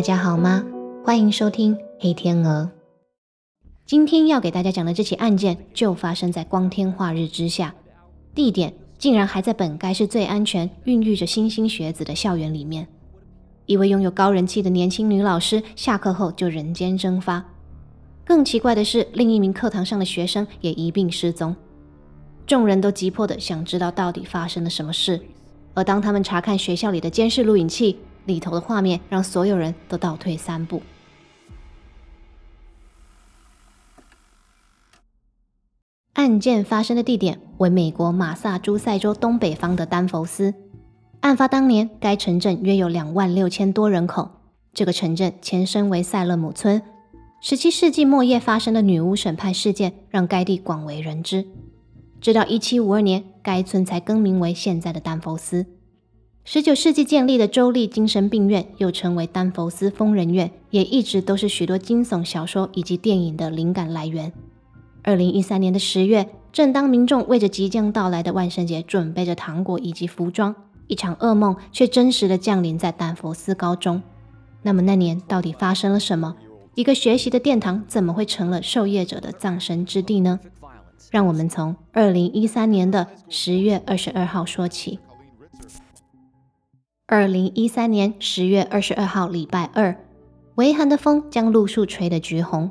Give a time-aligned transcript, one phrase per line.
[0.00, 0.64] 大家好吗？
[1.04, 2.70] 欢迎收听黑天鹅。
[3.84, 7.74] 今天要给大家讲的这起案件，就发生在光天化日之下，
[8.34, 12.88] 地点竟然还在本该是最安全、孕育着新兴学子的校园里面。
[13.66, 17.44] 一位拥有高人气的年轻女老师，下课后就人间蒸发。
[18.24, 21.54] 更奇怪的是，另一名课堂上的学生也一并失踪。
[22.46, 25.20] 众人都急迫的想知道到底发生了什么事。
[25.74, 30.82] 而当他们查看学校里的监视录影器，里头的画面让所有人都倒退三步。
[36.14, 40.54] 案件发生的地点为美国马萨诸塞州东北方的丹佛斯。
[41.20, 44.30] 案发当年，该城镇约有两万六千多人口。
[44.72, 46.82] 这个城镇前身为塞勒姆村。
[47.40, 51.46] 十七世纪末叶发生的女巫审判事件让该地广为人知。
[52.20, 55.64] 直到一七五二年，该村才更名为现在的丹佛斯。
[56.42, 64.32] 十九世纪建立的州立精神病院，又称为丹佛斯疯人院，也一直都是许多惊悚小说以及电影的灵感来源。
[65.02, 70.54] 二零一三年的十月，正当民众为着即将到来的万圣节准备着糖果以及服装，
[70.88, 74.02] 一场噩梦却真实的降临在丹佛斯高中。
[74.62, 76.34] 那么那年到底发生了什么？
[76.74, 80.40] 一个学习的殿堂怎么会成了受业者的葬身之地呢？
[81.10, 84.98] 让我们从二零一三年的十月二十二号说起。
[87.12, 89.96] 二零一三年十月二十二号，礼拜二，
[90.54, 92.70] 微寒的风将路树吹得橘红。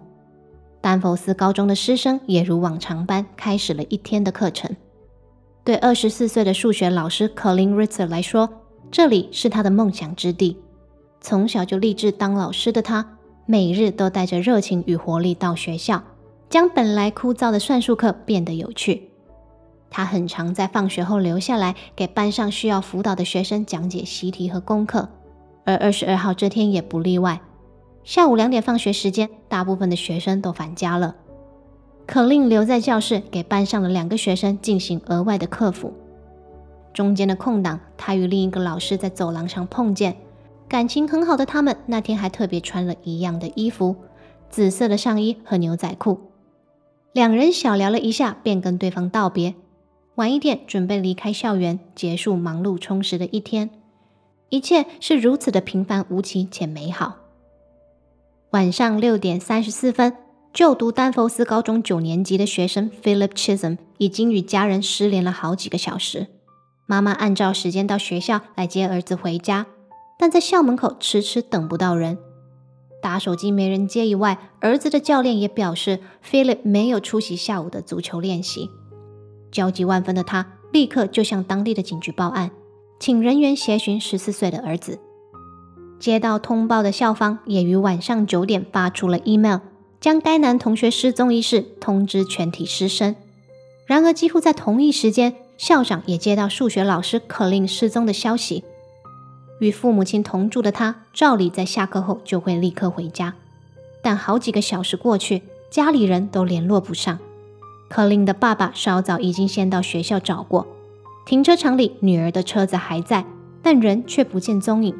[0.79, 4.73] 丹佛斯高中的师生也如往常般开始了一天的课程。
[5.65, 8.49] 对二十四岁的数学老师 Colin Ritzer 来说，
[8.89, 10.55] 这里是他的梦想之地。
[11.19, 16.01] 从小就立志当老师的他，每日都带着热情与活力到学校，
[16.49, 19.08] 将本来枯燥的算术课变得有趣。
[19.89, 25.09] 他很常在放学后留下来，给班上需要辅导的学生讲解习题和功课，
[25.65, 27.41] 而二十二号这天也不例外。
[28.03, 31.15] 下午两点放学时间，大部分的学生都返家了。
[32.07, 35.93] 可令留在教室，给班上的两个学生进行额外的课辅。
[36.93, 40.15] 中间的空档，他与另一个老师在走廊上碰见。
[40.67, 43.95] 感情很好的他们，那天还特别穿了一样的衣服，
[44.49, 46.19] 紫色的上衣和牛仔裤。
[47.11, 49.53] 两人小聊了一下，便跟对方道别。
[50.19, 53.69] 晚一点准备离开校园，结束忙碌充实的一天。
[54.49, 57.15] 一切是如此的平凡无奇且美好。
[58.49, 60.17] 晚上六点三十四分，
[60.51, 66.27] 就读丹佛斯高中九年级的学生 Philip Chisholm 已经与家人失联了好几个小时。
[66.85, 69.67] 妈妈按照时间到学校来接儿子回家，
[70.17, 72.17] 但在校门口迟迟等不到人。
[73.01, 78.69] 打手机没人接以外，儿子的教练也表示 Philip 没有出席下午的足球练习。
[79.51, 82.51] 焦急万分的他立刻就向当地的警局报案，
[82.99, 84.99] 请人员协寻十四岁的儿子。
[85.99, 89.59] 接到通报的校方也于晚上九点发出了 email，
[89.99, 93.15] 将该男同学失踪一事通知全体师生。
[93.85, 98.63] 然而，几乎在同一时间，校长也接到数学老师可令失踪的消息。
[99.59, 103.33] 与父母亲同住的他，照理在下课后就会立刻回家，
[104.01, 107.19] 但好几个小时过去，家里人都联络不上。
[107.89, 110.67] 克林的爸爸稍早已经先到学校找过，
[111.25, 113.25] 停车场里女儿的车子还在，
[113.63, 114.95] 但人却不见踪影。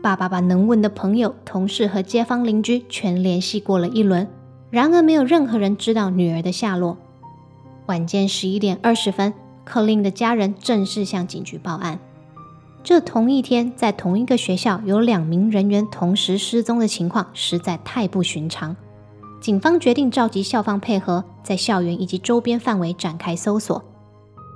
[0.00, 4.28] 爸爸把能问的朋友、同事和街坊邻居全联系过了一轮，
[4.70, 6.96] 然而没有任何人知道女儿的下落。
[7.86, 9.34] 晚间十一点二十分，
[9.64, 11.98] 克林的家人正式向警局报案。
[12.84, 18.76] 这同一天，在同一个学校有两名人员同时失踪的情况实在太不寻常。
[19.46, 23.80] 警方决定召集校方配合，在校园以及周边范围展开搜索。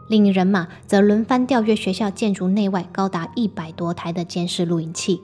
[0.08, 5.20] 另一人马则轮番调阅学校建筑内外高达一百多台的监视录影器。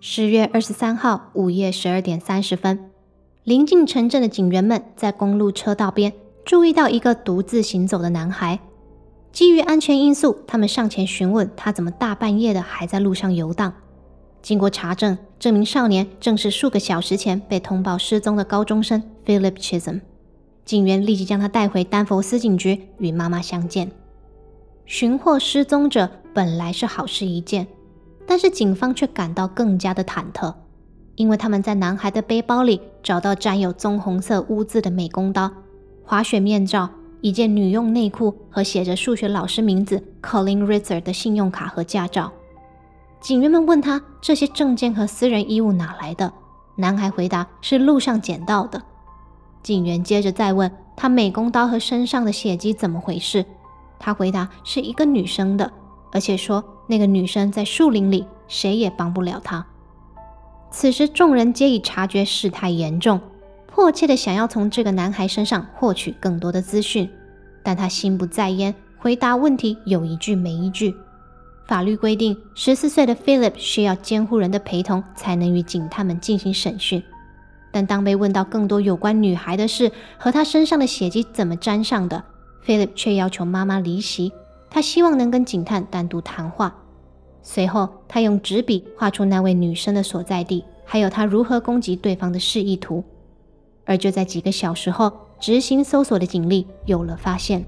[0.00, 2.90] 十月二十三号午夜十二点三十分，
[3.44, 6.12] 临近城镇的警员们在公路车道边
[6.44, 8.58] 注意到一个独自行走的男孩。
[9.30, 13.72] 基于安全因素，他们上前询问他怎么大半夜的还在路上游荡。
[14.44, 20.02] 经过查证，这名少年正是数个小时前被通报失踪的高中生 Philip Chisholm。
[20.66, 23.90] 警员立即将他带回丹佛斯警局与妈妈相见。
[24.84, 27.66] 寻获失踪者本来是好事一件。
[28.26, 30.54] 但是警方却感到更加的忐忑，
[31.14, 35.50] 因为他们在男孩的背包里找到沾有棕红色污渍的美工刀、
[36.02, 36.90] 滑雪面罩、
[37.22, 42.30] 一件女用内裤和写着数学老师名字 Colin Ritzer 的信用卡和驾照。
[43.24, 46.30] 警员们问他这些证件和私人衣物哪来的，
[46.76, 48.82] 男孩回答是路上捡到的。
[49.62, 53.46] 警员接着再问他美工刀和身上的血迹怎么回事，
[53.98, 55.72] 他回答是一个女生的，
[56.12, 56.62] 而且说。
[56.86, 59.64] 那个女生在树林里，谁也帮不了她。
[60.70, 63.18] 此时众人皆已察觉事态严重，
[63.66, 67.08] 迫切的想要从这个男孩身上获取更多的资讯，
[67.62, 70.94] 但他心不在焉，回答问题有一句没一句。
[71.66, 77.02] 法律规定，十四岁的 Philip 需要监护人的陪同才能与警探们进行审讯。
[77.72, 82.22] 但当被问到更多有关女孩的事和她身上的血迹怎么沾上的
[82.66, 84.32] ，Philip 却要求妈妈离席。
[84.68, 86.74] 他希望能跟警探单独谈话。
[87.42, 93.04] 随后，他用纸笔画出那位女生的所在地，还有他如何攻击对方的示意图。
[93.84, 97.64] 而就在几个小时后，执行搜索的警力有了发现。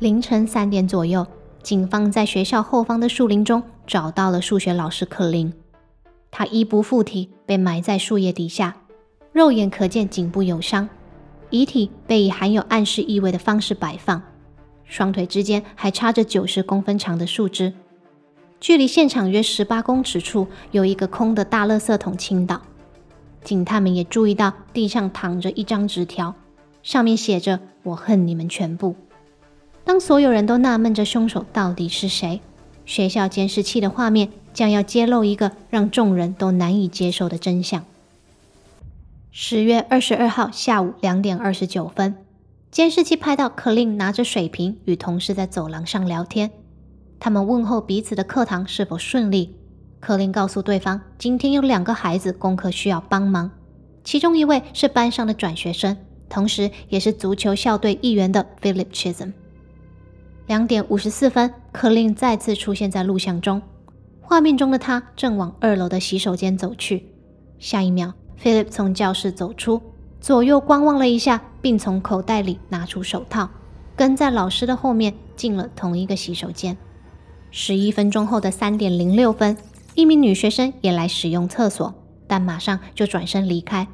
[0.00, 1.26] 凌晨三点左右。
[1.66, 5.52] 警方在学校后方的树林中找到了数学老师克林，
[6.30, 8.76] 他衣不附体，被埋在树叶底下，
[9.32, 10.88] 肉眼可见颈部有伤，
[11.50, 14.22] 遗体被以含有暗示意味的方式摆放，
[14.84, 17.74] 双腿之间还插着九十公分长的树枝。
[18.60, 22.62] 距离现场约十八公尺处有一个空的大垃圾桶倾倒，
[23.42, 26.32] 警探们也注意到地上躺着一张纸条，
[26.84, 28.94] 上面写着：“我恨你们全部。”
[29.86, 32.40] 当所有人都纳闷着凶手到底是谁，
[32.84, 37.84] 学校监视器的画面将要揭露一个让众人都难以接受的真相。
[39.30, 42.16] 十月二十二号下午两点二十九分，
[42.72, 46.50] 监视器拍到克林拿着水瓶与同事在走廊上聊天。
[47.20, 49.54] 他们问候彼此的课堂是否顺利。
[50.00, 53.52] 克林告诉对方，今天有两个孩子功课需要帮忙，
[54.02, 55.96] 其中一位是班上的转学生，
[56.28, 59.32] 同时也是足球校队一员的 Philip Chisholm。
[60.46, 63.60] 两点五十四分，克林再次出现在录像中。
[64.20, 67.04] 画面中的他正往二楼的洗手间走去。
[67.58, 69.82] 下一秒，Philip 从教室走出，
[70.20, 73.48] 左右观望了一下，并从口袋里拿出手套，
[73.96, 76.76] 跟在老师的后面进了同一个洗手间。
[77.50, 79.56] 十一分钟后的三点零六分，
[79.96, 81.92] 一名女学生也来使用厕所，
[82.28, 83.88] 但马上就转身离开。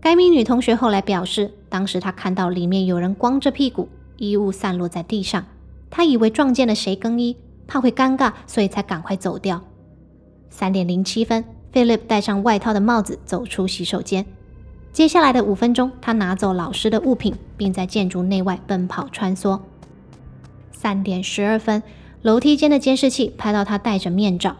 [0.00, 5.44] 该名女同学后来表示，当时她看到里面有人光着屁股，衣物散落在地上。
[5.90, 7.36] 他以为撞见了谁更衣，
[7.66, 9.62] 怕会尴尬，所以才赶快走掉。
[10.50, 14.26] 三点零七分，Philip 戴上外套的帽子走出洗手间。
[14.92, 19.60] 接下来的五分钟，他拿走老师的物品，并在建筑内外奔跑穿梭。
[20.72, 21.82] 三点十二分，
[22.22, 24.56] 楼梯间的监视器拍到他戴着面罩。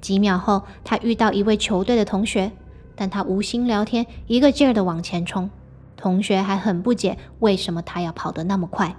[0.00, 2.52] 几秒后，他遇到一位球队的同学，
[2.94, 5.48] 但他无心聊天，一个劲儿地往前冲。
[5.96, 8.94] 同学还很不解，为什么他要跑得那么快。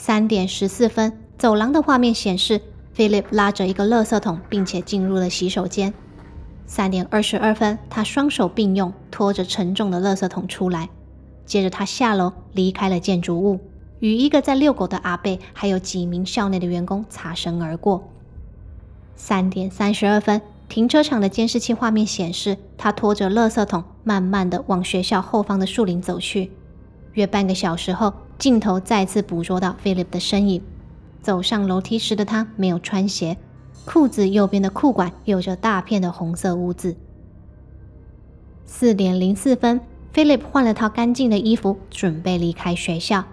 [0.00, 2.60] 三点十四分，走廊的画面显示
[2.96, 5.92] ，Philip 拉着一个垃圾桶，并且进入了洗手间。
[6.66, 10.88] 三点二十二分，他双手并用，拖着沉重的垃圾桶出来。
[11.44, 13.58] 接着，他下楼离开了建筑物，
[13.98, 18.08] 与一个在遛狗的阿贝，还有几名校内的员工擦身而过。
[19.16, 26.52] 三点三十二分，停车场的监视器画面显示，他拖着垃圾桶，慢慢的往学校后方的树林走去。
[27.14, 28.14] 约半个小时后。
[28.38, 30.62] 镜头再次捕捉到 Philip 的身影。
[31.20, 33.36] 走上楼梯时的他没有穿鞋，
[33.84, 36.96] 裤子右边的裤管有着大片的红色污渍。
[38.64, 39.80] 四点零四分
[40.14, 43.24] ，Philip 换了套干净的衣服，准备离开学校。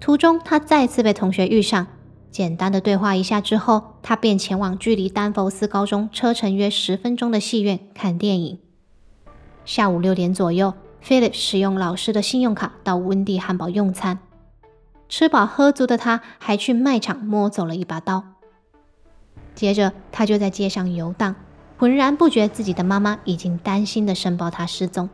[0.00, 1.86] 途中，他再次被同学遇上，
[2.30, 8.58] 简单的对话一下之后，他便前往距离丹佛斯高中车程约十分钟的戏院看电影。
[9.64, 10.74] 下午六点左右
[11.04, 14.18] ，Philip 使用老师的信用卡到温蒂汉堡用餐。
[15.08, 18.24] 吃饱喝足的他，还去卖场摸走了一把刀。
[19.54, 21.34] 接着，他就在街上游荡，
[21.76, 25.08] 浑然不觉自己的妈妈已经担心的申报他失踪。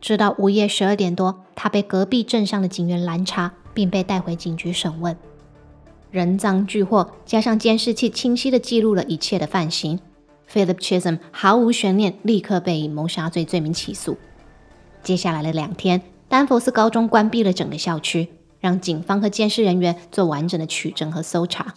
[0.00, 5.16] 直到午夜十二点多，他被隔壁镇上的警员拦查，并被带回警局审问。
[6.10, 9.98] 人赃俱获，加上监视器清晰的记录了一切的犯行
[10.50, 14.16] ，Philip Chisholm 毫无悬念，立刻被以谋杀罪罪名起诉。
[15.02, 18.28] 接下来的两天，丹佛斯高中关闭了整个校区。
[18.66, 21.74] 让警方和监视人员做完整的取证和搜查。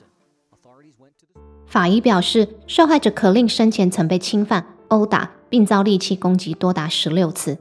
[1.68, 7.60] 法医表示，受害者可令生前曾被侵犯、殴打，并遭利器攻击多达十六次。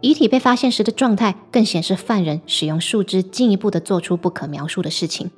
[0.00, 5.32] 遗体被发现时的状态更显示犯人使用树枝进一步的做出不可描述的事情。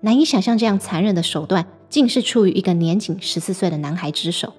[0.00, 4.54] 难以想象这样残忍的手段竟是出于一个年仅十四岁的男孩之手。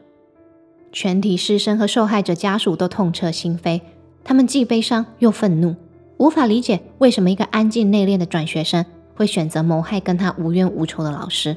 [0.91, 3.81] 全体师生和受害者家属都痛彻心扉，
[4.23, 5.75] 他们既悲伤又愤怒。
[6.19, 8.85] 无法理解为什么一个安静内敛的转学生
[9.15, 11.55] 会选择谋害跟他无冤无仇的老师。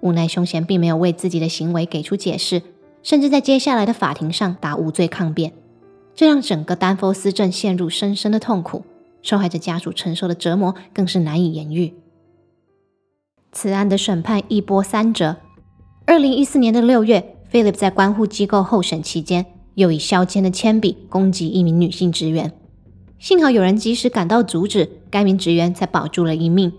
[0.00, 2.62] 无奈凶嫌并没有为自己的行为给出解释，
[3.02, 5.52] 甚至在接下来的法庭上打无罪抗辩，
[6.14, 8.84] 这让整个丹佛斯镇陷入深深的痛苦。
[9.22, 11.94] 受害者家属承受的折磨更是难以言喻。
[13.50, 15.36] 此案的审判一波三折。
[16.04, 17.32] 二零一四年的六月。
[17.52, 19.46] Philip 在关护机构候审期间，
[19.76, 22.52] 又以削尖的铅笔攻击一名女性职员。
[23.18, 26.72] 幸好有人及时赶到阻止，该名职员才保住了一命。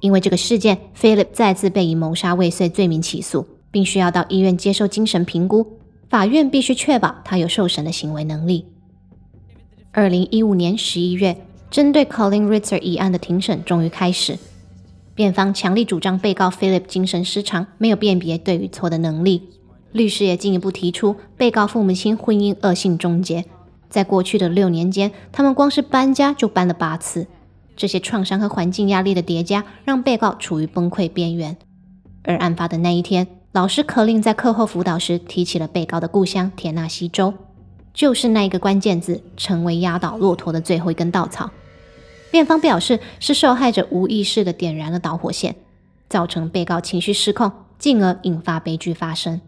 [0.00, 5.78] 因为这个事件，Philip 再次被以谋杀未遂罪名起诉，并需要到医院接受精神评估。
[6.08, 8.66] 法院必须确保他有受审的行为能力。
[9.92, 11.36] 二零一五年十一月，
[11.70, 14.38] 针对 Colin Ritzer 一案的庭审终于开始。
[15.14, 19.42] 辩方强力主张被告 Philip 精神失常，没有辨别对与错的能力。
[19.92, 23.44] 律师也进一步提出，被告父母亲婚姻恶性终结。
[23.92, 27.26] 在过去的六年间，他们光是搬家就搬了八次。
[27.76, 31.54] 这些创伤和环境压力的叠加，让被告处于崩溃边缘。
[32.22, 37.34] 而案发的那一天，老师可令在课后辅导时提起了被告的故乡田纳西州，
[37.92, 41.50] 就是那一个关键字，成为压倒骆驼的最后一根稻草。
[42.30, 45.54] 辩方表示，是受害者无意识的点燃了导火线，
[46.08, 49.42] 造成被告情绪失控，进而引发悲剧发生。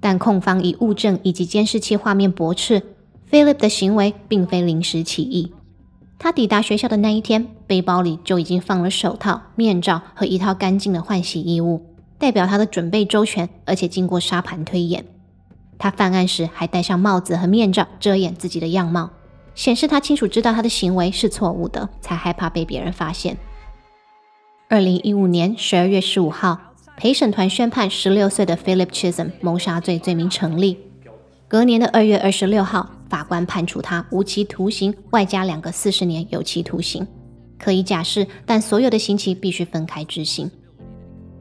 [0.00, 2.82] 但控方以物证以及监视器画面驳斥。
[3.30, 5.52] Philip 的行为并非临时起意。
[6.18, 11.84] 他抵达学校的那一天，背包里就已经放了手套、面罩和一套干净的换洗衣物，
[12.18, 15.04] 代表他的准备周全，而且经过沙盘推演。
[15.76, 19.10] 他犯案时还戴上帽子和面罩遮掩自己的样貌，
[19.54, 23.36] 显示他清楚知道他的行为是错误的，才害怕被别人发现。
[24.68, 26.58] 二零一五年十二月十五号，
[26.96, 30.78] 陪审团宣判十六岁的 Philip Chisholm 谋杀罪罪名成立。
[31.48, 32.90] 隔年的二月二十六号。
[33.06, 37.06] 法官判处他无期徒刑，外加两个四十年有期徒刑，
[37.60, 40.50] 可以假释，但所有的刑期必须分开执行。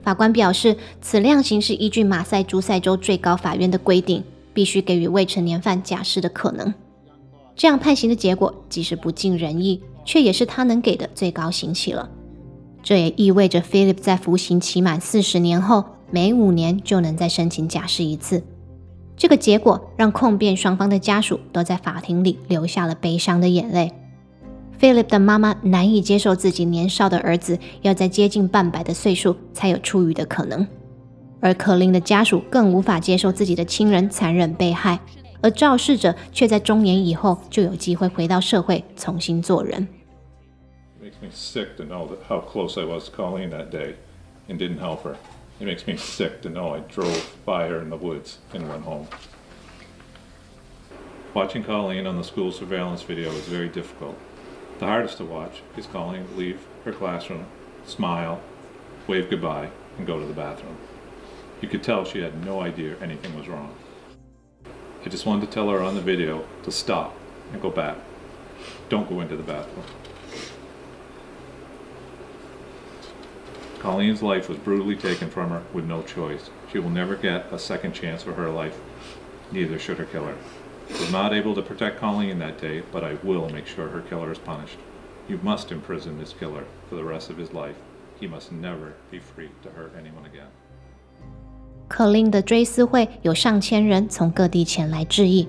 [0.04, 6.72] 法官表示，此量刑是依据马赛诸塞州最高法院的规定，必须给予未成年犯假释的可能。
[7.56, 12.08] 这样判刑的结果，即使不尽人意，却也是他能给的最高刑期了。
[12.84, 18.44] 这也意味着 Philip 在服刑期满四十年后，每五年就能再申请假释一次。
[19.24, 23.90] 这个结果让控辩双方的家属都在法庭里流下了悲伤的眼泪。
[24.78, 30.68] Philip 的妈妈难以接受自己年少的儿子要在接近半百的岁数才有出狱的可能，
[31.40, 35.00] 而可琳的家属更无法接受自己的亲人残忍被害，
[35.40, 39.88] 而肇事者却在中年以后就有机会回到社会重新做人。
[45.64, 49.08] It makes me sick to know I drove by her in the woods and went home.
[51.34, 54.20] Watching Colleen on the school surveillance video is very difficult.
[54.80, 57.46] The hardest to watch is Colleen leave her classroom,
[57.86, 58.42] smile,
[59.08, 60.76] wave goodbye, and go to the bathroom.
[61.62, 63.74] You could tell she had no idea anything was wrong.
[65.06, 67.16] I just wanted to tell her on the video to stop
[67.54, 67.96] and go back.
[68.90, 69.86] Don't go into the bathroom.
[73.83, 76.51] Colleen's life was brutally taken from her with no choice.
[76.73, 78.77] She will never get a second chance for her life.
[79.53, 80.35] Neither should her killer.
[80.91, 84.03] I was not able to protect Colleen that day, but I will make sure her
[84.09, 84.79] killer is punished.
[85.29, 87.77] You must imprison this killer for the rest of his life.
[88.19, 90.49] He must never be free to hurt anyone again.
[91.87, 95.49] 可令的追思会有上千人从各地前来致意，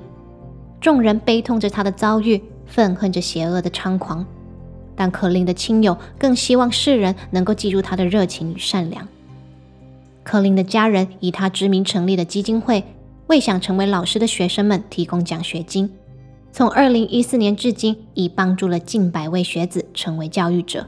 [0.79, 4.25] 众人悲痛着他的遭遇，愤恨着邪恶的猖狂。
[4.96, 9.06] 但可林的亲友更希望世人能够记住他的热情与善良。
[10.22, 12.82] 可林的家人以他之名成立的基金会，
[13.26, 15.90] 为想成为老师的学生们提供奖学金。
[16.52, 20.86] 从2014年至今，已帮助了近百位学子成为教育者。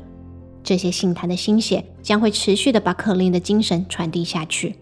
[0.63, 4.77] 这些信坛的心血将会持续的把可林的精神传递下去。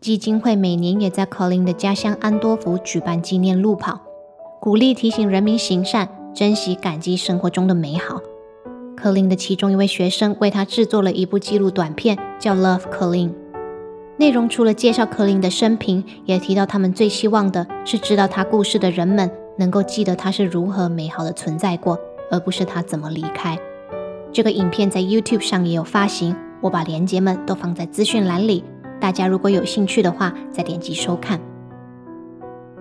[0.00, 4.00] 基金会每年也在可林的家乡安多福举办纪念路跑，
[4.60, 6.08] 鼓励提醒人民行善。
[6.38, 8.22] 珍惜、感激生活中的美好。
[8.96, 13.30] 柯林的其中一位学生为他制作了一部记录短片，叫《Love Colleen》。
[14.18, 21.98] 内容除了介绍柯林的生平，也提到他们最希望的是知道他故事的人们能够记得他是如何美好的存在过，
[22.30, 23.58] 而不是他怎么离开。
[24.32, 28.62] 这个影片在 YouTube 上也有发行，我把链接们都放在资讯栏里，
[29.00, 31.40] 大家如果有兴趣的话，再点击收看。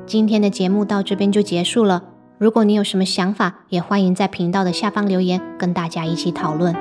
[0.06, 2.04] 今天的节目到这边就结束了。
[2.38, 6.75] 如果你有什么想法，也欢迎在频道的下方留言，跟大家一起讨论。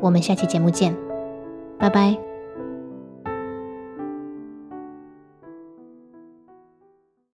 [0.00, 0.96] 我们下期节目见，
[1.78, 2.33] 拜拜。